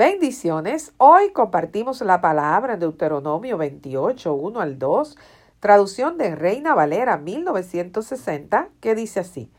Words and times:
Bendiciones. 0.00 0.94
Hoy 0.96 1.30
compartimos 1.30 2.00
la 2.00 2.22
palabra 2.22 2.72
en 2.72 2.80
Deuteronomio 2.80 3.58
28, 3.58 4.32
1 4.32 4.58
al 4.58 4.78
2, 4.78 5.18
traducción 5.60 6.16
de 6.16 6.34
Reina 6.34 6.74
Valera 6.74 7.18
1960, 7.18 8.70
que 8.80 8.94
dice 8.94 9.20
así. 9.20 9.52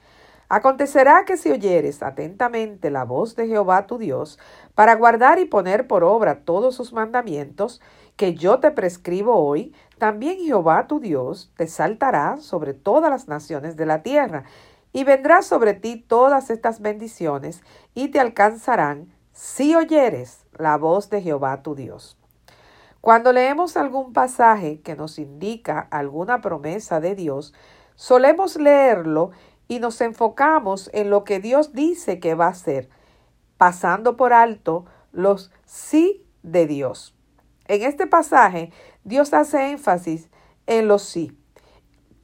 Acontecerá 0.49 1.25
que 1.25 1.37
si 1.37 1.51
oyeres 1.51 2.01
atentamente 2.01 2.89
la 2.89 3.03
voz 3.03 3.35
de 3.35 3.45
Jehová 3.45 3.85
tu 3.85 3.99
Dios, 3.99 4.39
para 4.73 4.95
guardar 4.95 5.37
y 5.37 5.45
poner 5.45 5.85
por 5.85 6.03
obra 6.03 6.39
todos 6.39 6.73
sus 6.73 6.91
mandamientos 6.91 7.79
que 8.15 8.33
yo 8.33 8.59
te 8.59 8.71
prescribo 8.71 9.35
hoy, 9.35 9.75
también 9.99 10.39
Jehová 10.39 10.87
tu 10.87 10.99
Dios 10.99 11.51
te 11.55 11.67
saltará 11.67 12.37
sobre 12.37 12.73
todas 12.73 13.11
las 13.11 13.27
naciones 13.27 13.75
de 13.75 13.85
la 13.85 14.01
tierra, 14.01 14.45
y 14.91 15.03
vendrá 15.03 15.43
sobre 15.43 15.75
ti 15.75 15.97
todas 15.97 16.49
estas 16.49 16.81
bendiciones, 16.81 17.61
y 17.93 18.07
te 18.07 18.19
alcanzarán 18.19 19.20
si 19.33 19.75
oyeres 19.75 20.45
la 20.57 20.77
voz 20.77 21.09
de 21.09 21.21
Jehová 21.21 21.61
tu 21.61 21.75
Dios. 21.75 22.17
Cuando 23.01 23.33
leemos 23.33 23.77
algún 23.77 24.13
pasaje 24.13 24.81
que 24.81 24.95
nos 24.95 25.17
indica 25.17 25.87
alguna 25.89 26.41
promesa 26.41 26.99
de 26.99 27.15
Dios, 27.15 27.53
solemos 27.95 28.57
leerlo 28.57 29.31
y 29.67 29.79
nos 29.79 30.01
enfocamos 30.01 30.89
en 30.93 31.09
lo 31.09 31.23
que 31.23 31.39
Dios 31.39 31.73
dice 31.73 32.19
que 32.19 32.35
va 32.35 32.45
a 32.47 32.49
hacer, 32.49 32.89
pasando 33.57 34.17
por 34.17 34.33
alto 34.33 34.85
los 35.11 35.51
sí 35.65 36.25
de 36.43 36.67
Dios. 36.67 37.15
En 37.67 37.81
este 37.83 38.05
pasaje, 38.05 38.71
Dios 39.03 39.33
hace 39.33 39.71
énfasis 39.71 40.29
en 40.67 40.87
los 40.87 41.03
sí. 41.03 41.35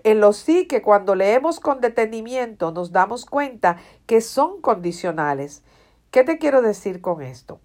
En 0.04 0.20
los 0.20 0.38
sí 0.38 0.68
que 0.68 0.82
cuando 0.82 1.16
leemos 1.16 1.60
con 1.60 1.82
detenimiento 1.82 2.72
nos 2.72 2.92
damos 2.92 3.26
cuenta 3.26 3.78
que 4.06 4.22
son 4.22 4.62
condicionales 4.62 5.64
¿Qué 6.12 6.24
te 6.24 6.38
quiero 6.38 6.62
decir 6.62 7.02
con 7.02 7.22
esto? 7.22 7.60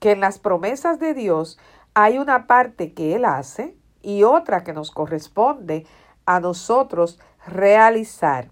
Que 0.00 0.12
en 0.12 0.20
las 0.20 0.38
promesas 0.38 0.98
de 0.98 1.14
Dios 1.14 1.58
hay 1.94 2.18
una 2.18 2.46
parte 2.46 2.92
que 2.92 3.14
Él 3.14 3.24
hace 3.24 3.76
y 4.02 4.24
otra 4.24 4.64
que 4.64 4.72
nos 4.72 4.90
corresponde 4.90 5.86
a 6.26 6.40
nosotros 6.40 7.20
realizar. 7.46 8.50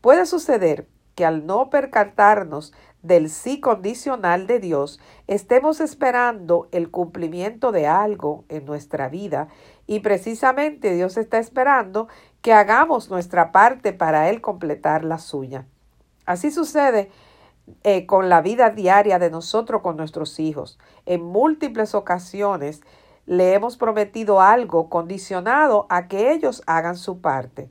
Puede 0.00 0.26
suceder 0.26 0.88
que 1.14 1.24
al 1.24 1.46
no 1.46 1.70
percatarnos 1.70 2.72
del 3.02 3.30
sí 3.30 3.60
condicional 3.60 4.46
de 4.46 4.58
Dios, 4.58 5.00
estemos 5.26 5.80
esperando 5.80 6.68
el 6.72 6.90
cumplimiento 6.90 7.72
de 7.72 7.86
algo 7.86 8.44
en 8.48 8.64
nuestra 8.66 9.08
vida 9.08 9.48
y 9.86 10.00
precisamente 10.00 10.94
Dios 10.94 11.16
está 11.16 11.38
esperando 11.38 12.08
que 12.42 12.52
hagamos 12.52 13.10
nuestra 13.10 13.52
parte 13.52 13.92
para 13.92 14.28
Él 14.28 14.40
completar 14.40 15.04
la 15.04 15.18
suya. 15.18 15.66
Así 16.26 16.50
sucede 16.50 17.10
eh, 17.82 18.06
con 18.06 18.28
la 18.28 18.40
vida 18.42 18.70
diaria 18.70 19.18
de 19.18 19.30
nosotros 19.30 19.82
con 19.82 19.96
nuestros 19.96 20.38
hijos. 20.40 20.78
En 21.06 21.22
múltiples 21.22 21.94
ocasiones 21.94 22.82
le 23.26 23.54
hemos 23.54 23.76
prometido 23.76 24.40
algo 24.40 24.88
condicionado 24.88 25.86
a 25.88 26.08
que 26.08 26.32
ellos 26.32 26.62
hagan 26.66 26.96
su 26.96 27.20
parte. 27.20 27.70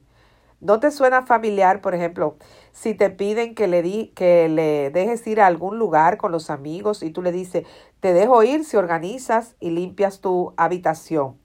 ¿No 0.62 0.80
te 0.80 0.92
suena 0.92 1.26
familiar, 1.26 1.82
por 1.82 1.96
ejemplo, 1.96 2.36
si 2.74 2.94
te 2.94 3.10
piden 3.10 3.56
que 3.56 3.68
le, 3.68 3.82
di, 3.82 4.08
que 4.16 4.50
le 4.50 4.90
dejes 4.90 5.26
ir 5.26 5.40
a 5.40 5.48
algún 5.48 5.80
lugar 5.80 6.18
con 6.18 6.34
los 6.34 6.50
amigos 6.50 7.02
y 7.02 7.12
tú 7.12 7.22
le 7.22 7.32
dices, 7.32 7.66
te 8.02 8.14
dejo 8.14 8.44
ir 8.44 8.66
si 8.66 8.76
organizas 8.76 9.56
y 9.62 9.70
limpias 9.70 10.20
tu 10.20 10.54
habitación? 10.58 11.38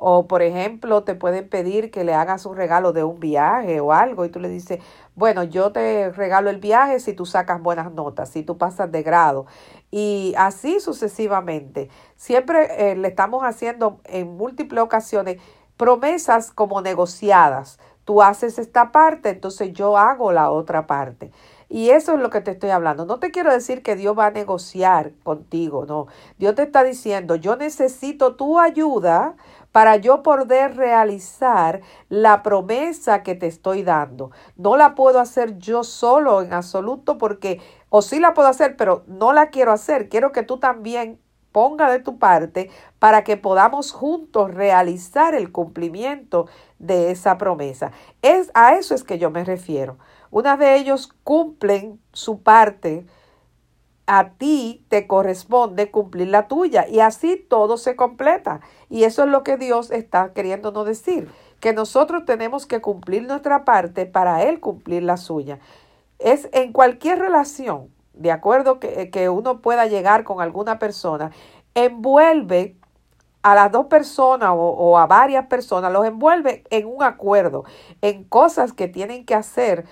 O, 0.00 0.28
por 0.28 0.42
ejemplo, 0.42 1.02
te 1.02 1.16
pueden 1.16 1.48
pedir 1.48 1.90
que 1.90 2.04
le 2.04 2.14
hagas 2.14 2.46
un 2.46 2.56
regalo 2.56 2.92
de 2.92 3.02
un 3.02 3.18
viaje 3.18 3.80
o 3.80 3.92
algo 3.92 4.24
y 4.24 4.28
tú 4.28 4.38
le 4.38 4.48
dices, 4.48 4.78
bueno, 5.16 5.42
yo 5.42 5.72
te 5.72 6.12
regalo 6.12 6.50
el 6.50 6.58
viaje 6.58 7.00
si 7.00 7.14
tú 7.14 7.26
sacas 7.26 7.60
buenas 7.60 7.92
notas, 7.92 8.28
si 8.28 8.44
tú 8.44 8.56
pasas 8.58 8.92
de 8.92 9.02
grado. 9.02 9.46
Y 9.90 10.34
así 10.38 10.78
sucesivamente. 10.78 11.90
Siempre 12.14 12.92
eh, 12.92 12.94
le 12.94 13.08
estamos 13.08 13.42
haciendo 13.42 14.00
en 14.04 14.36
múltiples 14.36 14.84
ocasiones 14.84 15.42
promesas 15.76 16.52
como 16.52 16.80
negociadas. 16.80 17.80
Tú 18.04 18.22
haces 18.22 18.60
esta 18.60 18.92
parte, 18.92 19.30
entonces 19.30 19.72
yo 19.72 19.98
hago 19.98 20.30
la 20.30 20.52
otra 20.52 20.86
parte. 20.86 21.32
Y 21.68 21.90
eso 21.90 22.14
es 22.14 22.20
lo 22.20 22.30
que 22.30 22.40
te 22.40 22.52
estoy 22.52 22.70
hablando. 22.70 23.04
No 23.04 23.18
te 23.18 23.30
quiero 23.30 23.52
decir 23.52 23.82
que 23.82 23.94
Dios 23.94 24.18
va 24.18 24.26
a 24.26 24.30
negociar 24.30 25.12
contigo, 25.22 25.84
no. 25.86 26.06
Dios 26.38 26.54
te 26.54 26.62
está 26.62 26.82
diciendo, 26.82 27.36
yo 27.36 27.56
necesito 27.56 28.36
tu 28.36 28.58
ayuda 28.58 29.36
para 29.72 29.96
yo 29.96 30.22
poder 30.22 30.76
realizar 30.76 31.82
la 32.08 32.42
promesa 32.42 33.22
que 33.22 33.34
te 33.34 33.46
estoy 33.46 33.82
dando. 33.82 34.30
No 34.56 34.76
la 34.76 34.94
puedo 34.94 35.20
hacer 35.20 35.58
yo 35.58 35.84
solo 35.84 36.40
en 36.42 36.54
absoluto 36.54 37.18
porque, 37.18 37.60
o 37.90 38.00
sí 38.00 38.18
la 38.18 38.32
puedo 38.32 38.48
hacer, 38.48 38.76
pero 38.76 39.04
no 39.06 39.32
la 39.32 39.50
quiero 39.50 39.72
hacer. 39.72 40.08
Quiero 40.08 40.32
que 40.32 40.42
tú 40.42 40.58
también 40.58 41.20
ponga 41.52 41.90
de 41.90 42.00
tu 42.00 42.18
parte 42.18 42.70
para 42.98 43.24
que 43.24 43.36
podamos 43.36 43.92
juntos 43.92 44.54
realizar 44.54 45.34
el 45.34 45.52
cumplimiento 45.52 46.46
de 46.78 47.10
esa 47.10 47.36
promesa. 47.36 47.92
Es 48.22 48.50
a 48.54 48.74
eso 48.76 48.94
es 48.94 49.04
que 49.04 49.18
yo 49.18 49.30
me 49.30 49.44
refiero. 49.44 49.98
Una 50.30 50.56
vez 50.56 50.80
ellos 50.80 51.12
cumplen 51.24 52.00
su 52.12 52.42
parte, 52.42 53.06
a 54.06 54.30
ti 54.30 54.84
te 54.88 55.06
corresponde 55.06 55.90
cumplir 55.90 56.28
la 56.28 56.48
tuya 56.48 56.88
y 56.88 57.00
así 57.00 57.36
todo 57.36 57.76
se 57.76 57.94
completa. 57.94 58.60
Y 58.88 59.04
eso 59.04 59.24
es 59.24 59.28
lo 59.28 59.42
que 59.44 59.58
Dios 59.58 59.90
está 59.90 60.32
queriéndonos 60.32 60.86
decir, 60.86 61.30
que 61.60 61.74
nosotros 61.74 62.24
tenemos 62.24 62.66
que 62.66 62.80
cumplir 62.80 63.26
nuestra 63.26 63.64
parte 63.66 64.06
para 64.06 64.42
Él 64.44 64.60
cumplir 64.60 65.02
la 65.02 65.18
suya. 65.18 65.58
Es 66.18 66.48
en 66.52 66.72
cualquier 66.72 67.18
relación, 67.18 67.90
de 68.14 68.32
acuerdo 68.32 68.80
que, 68.80 69.10
que 69.10 69.28
uno 69.28 69.60
pueda 69.60 69.86
llegar 69.86 70.24
con 70.24 70.40
alguna 70.40 70.78
persona, 70.78 71.30
envuelve 71.74 72.76
a 73.42 73.54
las 73.54 73.70
dos 73.70 73.86
personas 73.86 74.50
o, 74.50 74.56
o, 74.56 74.98
a 74.98 75.06
varias 75.06 75.46
personas, 75.46 75.92
los 75.92 76.06
envuelve 76.06 76.64
en 76.70 76.86
un 76.86 77.02
acuerdo, 77.02 77.64
en 78.00 78.24
cosas 78.24 78.72
que 78.72 78.88
tienen 78.88 79.24
que 79.24 79.34
hacer 79.34 79.84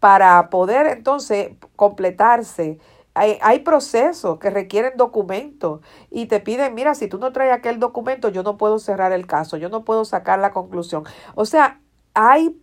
para 0.00 0.50
poder 0.50 0.86
entonces 0.86 1.52
completarse 1.76 2.78
hay, 3.14 3.58
procesos 3.60 4.38
que 4.38 4.50
requieren 4.50 4.92
documentos 4.96 5.80
y 6.10 6.26
te 6.26 6.40
piden, 6.40 6.74
mira, 6.74 6.94
si 6.94 7.08
tú 7.08 7.18
no 7.18 7.32
traes 7.32 7.52
aquel 7.52 7.78
documento, 7.80 8.28
yo 8.28 8.42
no 8.42 8.56
puedo 8.56 8.78
cerrar 8.78 9.12
el 9.12 9.26
caso, 9.26 9.56
yo 9.56 9.68
no 9.68 9.84
puedo 9.84 10.04
sacar 10.04 10.38
la 10.38 10.52
conclusión. 10.52 11.04
O 11.34 11.44
sea, 11.44 11.80
hay 12.14 12.56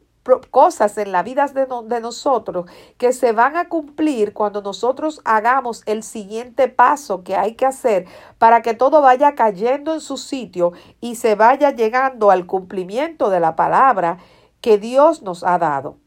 cosas 0.51 0.97
en 0.97 1.11
la 1.13 1.23
vida 1.23 1.47
de, 1.47 1.67
de, 1.85 2.01
nosotros 2.01 2.69
que 2.97 3.13
se 3.13 3.31
van 3.31 3.55
a 3.55 3.69
cumplir 3.69 4.33
cuando 4.33 4.61
nosotros 4.61 5.21
hagamos 5.23 5.83
el 5.85 6.03
siguiente 6.03 6.67
paso 6.67 7.23
que 7.23 7.35
hay 7.37 7.55
que 7.55 7.65
hacer 7.65 8.05
para 8.37 8.61
que 8.61 8.73
todo 8.73 9.01
vaya 9.01 9.35
cayendo 9.35 9.93
en 9.93 10.01
su 10.01 10.17
sitio 10.17 10.73
y 10.99 11.15
se 11.15 11.35
vaya 11.35 11.71
llegando 11.71 12.29
al 12.29 12.45
cumplimiento 12.45 13.29
de 13.29 13.39
la 13.39 13.55
palabra 13.55 14.17
que 14.59 14.77
Dios 14.77 15.21
nos 15.21 15.45
ha 15.45 15.57
dado. 15.59 15.97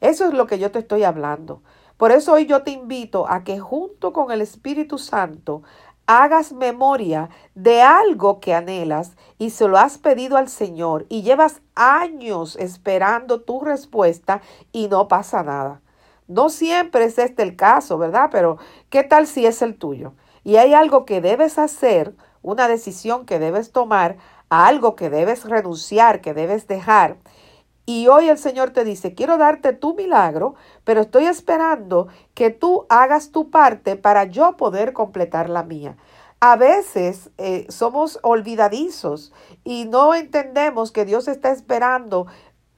Eso 0.00 0.26
es 0.26 0.34
lo 0.34 0.46
que 0.46 0.58
yo 0.58 0.70
te 0.70 0.78
estoy 0.78 1.04
hablando. 1.04 1.62
Por 1.96 2.12
eso 2.12 2.34
hoy 2.34 2.46
yo 2.46 2.62
te 2.62 2.70
invito 2.70 3.28
a 3.28 3.42
que 3.42 3.58
junto 3.58 4.12
con 4.12 4.30
el 4.30 4.40
Espíritu 4.40 4.98
Santo 4.98 5.62
hagas 6.06 6.52
memoria 6.52 7.28
de 7.54 7.82
algo 7.82 8.40
que 8.40 8.54
anhelas 8.54 9.16
y 9.36 9.50
se 9.50 9.68
lo 9.68 9.76
has 9.76 9.98
pedido 9.98 10.36
al 10.36 10.48
Señor 10.48 11.04
y 11.08 11.22
llevas 11.22 11.60
años 11.74 12.56
esperando 12.56 13.42
tu 13.42 13.60
respuesta 13.60 14.40
y 14.72 14.88
no 14.88 15.06
pasa 15.06 15.42
nada. 15.42 15.82
No 16.26 16.50
siempre 16.50 17.04
es 17.04 17.18
este 17.18 17.42
el 17.42 17.56
caso, 17.56 17.98
¿verdad? 17.98 18.28
Pero 18.30 18.58
¿qué 18.90 19.02
tal 19.02 19.26
si 19.26 19.44
es 19.44 19.60
el 19.60 19.76
tuyo? 19.76 20.14
Y 20.44 20.56
hay 20.56 20.72
algo 20.72 21.04
que 21.04 21.20
debes 21.20 21.58
hacer, 21.58 22.14
una 22.42 22.68
decisión 22.68 23.26
que 23.26 23.38
debes 23.38 23.72
tomar, 23.72 24.16
algo 24.48 24.96
que 24.96 25.10
debes 25.10 25.44
renunciar, 25.44 26.20
que 26.20 26.32
debes 26.32 26.66
dejar. 26.68 27.16
Y 27.88 28.06
hoy 28.06 28.28
el 28.28 28.36
Señor 28.36 28.68
te 28.72 28.84
dice, 28.84 29.14
quiero 29.14 29.38
darte 29.38 29.72
tu 29.72 29.94
milagro, 29.94 30.56
pero 30.84 31.00
estoy 31.00 31.24
esperando 31.24 32.08
que 32.34 32.50
tú 32.50 32.84
hagas 32.90 33.30
tu 33.30 33.48
parte 33.48 33.96
para 33.96 34.24
yo 34.24 34.58
poder 34.58 34.92
completar 34.92 35.48
la 35.48 35.62
mía. 35.62 35.96
A 36.38 36.56
veces 36.56 37.30
eh, 37.38 37.64
somos 37.70 38.18
olvidadizos 38.22 39.32
y 39.64 39.86
no 39.86 40.14
entendemos 40.14 40.92
que 40.92 41.06
Dios 41.06 41.28
está 41.28 41.50
esperando 41.50 42.26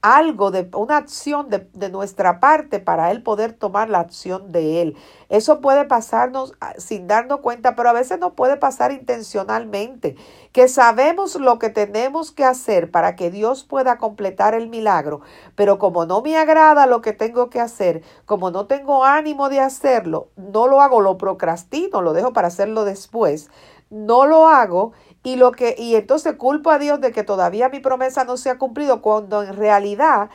algo, 0.01 0.49
de 0.51 0.69
una 0.75 0.97
acción 0.97 1.49
de, 1.49 1.67
de, 1.73 1.89
nuestra 1.89 2.39
parte 2.39 2.79
para 2.79 3.11
Él 3.11 3.21
poder 3.21 3.53
tomar 3.53 3.89
la 3.89 3.99
acción 3.99 4.51
de 4.51 4.81
Él. 4.81 4.97
Eso 5.29 5.61
puede 5.61 5.85
pasarnos 5.85 6.53
ah, 6.59 6.73
sin 6.77 7.07
darnos 7.07 7.41
cuenta, 7.41 7.75
pero 7.75 7.89
a 7.89 7.93
veces 7.93 8.19
no 8.19 8.33
puede 8.33 8.57
pasar 8.57 8.91
intencionalmente, 8.91 10.15
que 10.51 10.67
sabemos 10.67 11.35
lo 11.35 11.59
que 11.59 11.69
tenemos 11.69 12.31
que 12.31 12.45
hacer 12.45 12.89
para 12.89 13.15
que 13.15 13.29
Dios 13.29 13.63
pueda 13.63 13.97
completar 13.97 14.55
el 14.55 14.69
milagro, 14.69 15.21
pero 15.55 15.77
como 15.77 16.05
no 16.05 16.21
me 16.21 16.35
agrada 16.35 16.87
lo 16.87 17.01
que 17.01 17.13
tengo 17.13 17.49
que 17.49 17.59
hacer, 17.59 18.01
como 18.25 18.51
no 18.51 18.65
tengo 18.65 19.05
ánimo 19.05 19.49
de 19.49 19.59
hacerlo, 19.59 20.29
no 20.35 20.67
lo 20.67 20.81
hago, 20.81 20.99
lo 20.99 21.17
procrastino, 21.17 22.01
lo 22.01 22.13
dejo 22.13 22.33
para 22.33 22.47
hacerlo 22.47 22.85
después, 22.85 23.49
no 23.91 24.25
lo 24.25 24.47
hago 24.47 24.93
y 25.23 25.35
lo 25.35 25.51
que 25.51 25.75
y 25.77 25.95
entonces 25.95 26.35
culpo 26.35 26.71
a 26.71 26.79
Dios 26.79 26.99
de 27.01 27.11
que 27.11 27.23
todavía 27.23 27.69
mi 27.69 27.79
promesa 27.79 28.23
no 28.23 28.37
se 28.37 28.49
ha 28.49 28.57
cumplido 28.57 29.01
cuando 29.01 29.43
en 29.43 29.55
realidad 29.55 30.29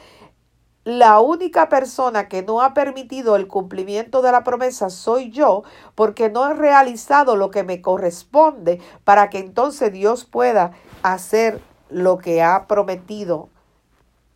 la 0.87 1.19
única 1.19 1.69
persona 1.69 2.29
que 2.29 2.44
no 2.44 2.62
ha 2.62 2.73
permitido 2.73 3.35
el 3.35 3.49
cumplimiento 3.49 4.23
de 4.23 4.31
la 4.31 4.44
promesa 4.44 4.88
soy 4.88 5.33
yo, 5.33 5.65
porque 5.97 6.31
no 6.31 6.49
he 6.49 6.55
realizado 6.55 7.35
lo 7.35 7.50
que 7.50 7.65
me 7.65 7.83
corresponde 7.83 8.81
para 9.03 9.29
que 9.29 9.38
entonces 9.38 9.93
Dios 9.93 10.25
pueda 10.25 10.71
hacer 11.03 11.61
lo 11.91 12.19
que 12.19 12.41
ha 12.41 12.69
prometido 12.69 13.49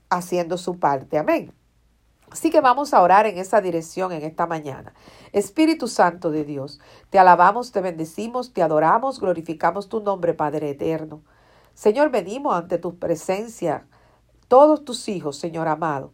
haciendo 0.08 0.58
su 0.58 0.80
parte. 0.80 1.18
Amén. 1.18 1.54
Así 2.30 2.50
que 2.50 2.60
vamos 2.60 2.94
a 2.94 3.02
orar 3.02 3.26
en 3.26 3.38
esa 3.38 3.60
dirección 3.60 4.12
en 4.12 4.22
esta 4.22 4.46
mañana. 4.46 4.94
Espíritu 5.32 5.88
Santo 5.88 6.30
de 6.30 6.44
Dios, 6.44 6.80
te 7.10 7.18
alabamos, 7.18 7.72
te 7.72 7.80
bendecimos, 7.80 8.52
te 8.52 8.62
adoramos, 8.62 9.20
glorificamos 9.20 9.88
tu 9.88 10.00
nombre, 10.00 10.34
Padre 10.34 10.70
eterno. 10.70 11.22
Señor, 11.74 12.10
venimos 12.10 12.54
ante 12.54 12.78
tu 12.78 12.98
presencia, 12.98 13.86
todos 14.48 14.84
tus 14.84 15.08
hijos, 15.08 15.36
Señor 15.36 15.68
amado 15.68 16.12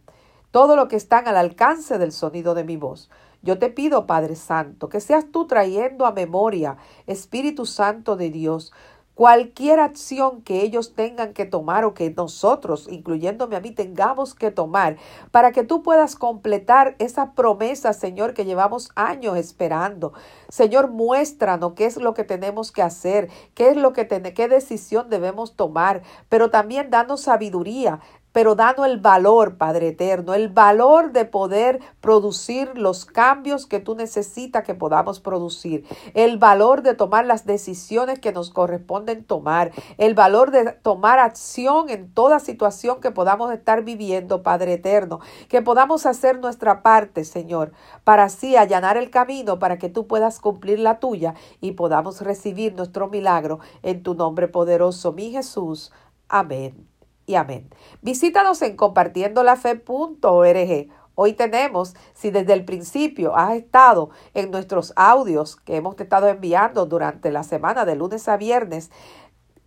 todo 0.51 0.75
lo 0.75 0.87
que 0.87 0.95
están 0.95 1.27
al 1.27 1.37
alcance 1.37 1.97
del 1.97 2.11
sonido 2.11 2.55
de 2.55 2.63
mi 2.63 2.77
voz. 2.77 3.09
Yo 3.43 3.59
te 3.59 3.69
pido, 3.69 4.07
Padre 4.07 4.35
Santo, 4.35 4.89
que 4.89 4.99
seas 4.99 5.25
tú 5.31 5.45
trayendo 5.45 6.05
a 6.05 6.11
memoria, 6.11 6.77
Espíritu 7.05 7.65
Santo 7.65 8.15
de 8.15 8.31
Dios, 8.31 8.73
cualquier 9.17 9.79
acción 9.79 10.43
que 10.43 10.61
ellos 10.61 10.93
tengan 10.93 11.33
que 11.33 11.47
tomar 11.47 11.85
o 11.85 11.95
que 11.95 12.11
nosotros, 12.11 12.87
incluyéndome 12.87 13.55
a 13.55 13.59
mí, 13.59 13.71
tengamos 13.71 14.35
que 14.35 14.51
tomar 14.51 14.97
para 15.31 15.51
que 15.51 15.63
tú 15.63 15.81
puedas 15.81 16.15
completar 16.15 16.95
esa 16.99 17.33
promesa, 17.33 17.93
Señor, 17.93 18.35
que 18.35 18.45
llevamos 18.45 18.91
años 18.93 19.35
esperando. 19.35 20.13
Señor, 20.49 20.91
muéstranos 20.91 21.73
qué 21.73 21.87
es 21.87 21.97
lo 21.97 22.13
que 22.13 22.25
tenemos 22.25 22.71
que 22.71 22.83
hacer, 22.83 23.31
qué 23.55 23.69
es 23.69 23.75
lo 23.75 23.91
que 23.91 24.05
qué 24.05 24.47
decisión 24.47 25.09
debemos 25.09 25.55
tomar, 25.55 26.03
pero 26.29 26.51
también 26.51 26.91
danos 26.91 27.21
sabiduría, 27.21 28.01
pero 28.37 28.53
dando 28.53 28.85
el 28.85 28.99
valor, 28.99 29.57
Padre 29.57 29.87
Eterno, 29.87 30.35
el 30.35 30.49
valor 30.49 31.11
de 31.11 31.25
poder 31.25 31.79
producir 32.01 32.77
los 32.77 33.03
cambios 33.03 33.65
que 33.65 33.79
tú 33.79 33.95
necesitas 33.95 34.63
que 34.63 34.75
podamos 34.75 35.19
producir, 35.19 35.87
el 36.13 36.37
valor 36.37 36.83
de 36.83 36.93
tomar 36.93 37.25
las 37.25 37.47
decisiones 37.47 38.19
que 38.19 38.31
nos 38.31 38.51
corresponden 38.51 39.23
tomar, 39.23 39.71
el 39.97 40.13
valor 40.13 40.51
de 40.51 40.71
tomar 40.71 41.17
acción 41.17 41.89
en 41.89 42.13
toda 42.13 42.37
situación 42.37 43.01
que 43.01 43.09
podamos 43.09 43.51
estar 43.51 43.83
viviendo, 43.83 44.43
Padre 44.43 44.73
Eterno, 44.73 45.19
que 45.49 45.63
podamos 45.63 46.05
hacer 46.05 46.39
nuestra 46.39 46.83
parte, 46.83 47.25
Señor, 47.25 47.71
para 48.03 48.25
así 48.25 48.55
allanar 48.55 48.97
el 48.97 49.09
camino 49.09 49.57
para 49.57 49.79
que 49.79 49.89
tú 49.89 50.05
puedas 50.05 50.39
cumplir 50.39 50.77
la 50.77 50.99
tuya 50.99 51.33
y 51.59 51.71
podamos 51.71 52.21
recibir 52.21 52.75
nuestro 52.75 53.07
milagro 53.07 53.61
en 53.81 54.03
tu 54.03 54.13
nombre 54.13 54.47
poderoso, 54.47 55.11
mi 55.11 55.31
Jesús. 55.31 55.91
Amén 56.29 56.96
y 57.27 57.35
amén. 57.35 57.69
Visítanos 58.01 58.63
en 58.63 58.75
compartiendolafe.org. 58.75 60.87
Hoy 61.13 61.33
tenemos, 61.33 61.95
si 62.13 62.31
desde 62.31 62.53
el 62.53 62.63
principio 62.63 63.35
has 63.35 63.55
estado 63.55 64.11
en 64.33 64.49
nuestros 64.49 64.93
audios 64.95 65.57
que 65.57 65.75
hemos 65.75 65.99
estado 65.99 66.29
enviando 66.29 66.85
durante 66.85 67.31
la 67.31 67.43
semana 67.43 67.85
de 67.85 67.95
lunes 67.95 68.27
a 68.27 68.37
viernes, 68.37 68.89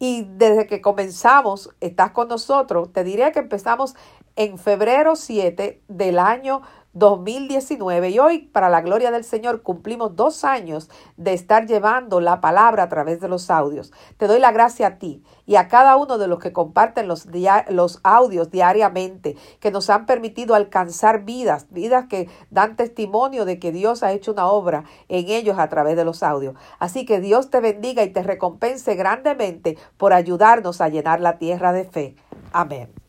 y 0.03 0.27
desde 0.37 0.67
que 0.67 0.81
comenzamos 0.81 1.69
estás 1.81 2.13
con 2.13 2.29
nosotros, 2.29 2.91
te 2.93 3.05
diré 3.05 3.31
que 3.33 3.41
empezamos 3.41 3.95
en 4.35 4.57
febrero 4.57 5.15
7 5.15 5.83
del 5.89 6.19
año 6.19 6.63
2019 6.93 8.11
y 8.11 8.19
hoy, 8.19 8.39
para 8.41 8.69
la 8.69 8.81
gloria 8.81 9.11
del 9.11 9.23
Señor, 9.23 9.63
cumplimos 9.63 10.17
dos 10.17 10.45
años 10.45 10.91
de 11.17 11.33
estar 11.35 11.67
llevando 11.67 12.21
la 12.21 12.41
palabra 12.41 12.85
a 12.85 12.89
través 12.89 13.21
de 13.21 13.29
los 13.29 13.51
audios. 13.51 13.93
Te 14.17 14.27
doy 14.27 14.41
la 14.41 14.51
gracia 14.51 14.89
a 14.89 14.99
ti 14.99 15.23
y 15.47 15.57
a 15.57 15.69
cada 15.69 15.97
uno 15.97 16.19
de 16.19 16.27
los 16.27 16.41
que 16.41 16.53
comparten 16.53 17.07
los, 17.07 17.29
los 17.69 18.01
audios 18.03 18.51
diariamente, 18.51 19.37
que 19.61 19.71
nos 19.71 19.89
han 19.89 20.07
permitido 20.07 20.55
alcanzar 20.55 21.25
vidas, 21.25 21.67
vidas 21.71 22.07
que 22.07 22.29
dan 22.51 22.77
testimonio 22.77 23.45
de 23.45 23.59
que 23.59 23.71
Dios 23.71 24.03
ha 24.03 24.13
hecho 24.13 24.33
una 24.33 24.49
obra 24.49 24.85
en 25.09 25.29
ellos 25.29 25.59
a 25.59 25.69
través 25.69 25.97
de 25.97 26.05
los 26.05 26.23
audios. 26.23 26.57
Así 26.79 27.05
que 27.07 27.21
Dios 27.21 27.51
te 27.51 27.61
bendiga 27.61 28.03
y 28.03 28.11
te 28.11 28.23
recompense 28.23 28.97
grandemente 28.97 29.79
por 29.97 30.13
ayudarnos 30.13 30.81
a 30.81 30.89
llenar 30.89 31.21
la 31.21 31.39
tierra 31.39 31.73
de 31.73 31.85
fe. 31.85 32.17
Amén. 32.53 33.00